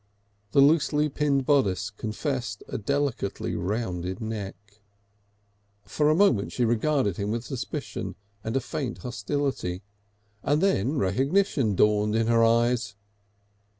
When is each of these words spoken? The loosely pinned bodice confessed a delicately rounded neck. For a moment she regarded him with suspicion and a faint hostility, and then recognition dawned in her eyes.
The 0.53 0.61
loosely 0.61 1.09
pinned 1.09 1.45
bodice 1.45 1.91
confessed 1.91 2.63
a 2.67 2.79
delicately 2.79 3.53
rounded 3.55 4.19
neck. 4.19 4.81
For 5.83 6.09
a 6.09 6.15
moment 6.15 6.51
she 6.51 6.65
regarded 6.65 7.17
him 7.17 7.29
with 7.29 7.45
suspicion 7.45 8.15
and 8.43 8.57
a 8.57 8.61
faint 8.61 9.03
hostility, 9.05 9.83
and 10.41 10.59
then 10.59 10.97
recognition 10.97 11.75
dawned 11.75 12.15
in 12.15 12.25
her 12.25 12.43
eyes. 12.43 12.95